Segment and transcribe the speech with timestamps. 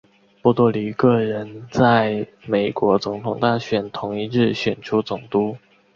[0.41, 5.55] 波多黎各人在美国总统大选同一日选出总督。